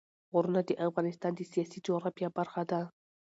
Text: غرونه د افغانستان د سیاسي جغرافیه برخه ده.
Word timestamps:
غرونه 0.33 0.61
د 0.65 0.71
افغانستان 0.87 1.31
د 1.35 1.41
سیاسي 1.51 1.79
جغرافیه 1.85 2.29
برخه 2.37 2.63
ده. 2.71 2.81